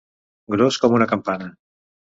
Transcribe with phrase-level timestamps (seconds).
[0.55, 1.53] Gros com una campana.